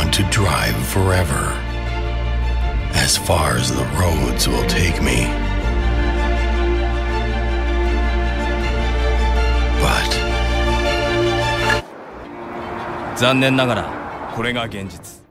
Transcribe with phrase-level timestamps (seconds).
[0.00, 1.52] want to drive forever.
[2.94, 5.26] As far as the roads will take me.
[9.82, 10.10] But
[13.16, 15.29] 残念ながらこれが現実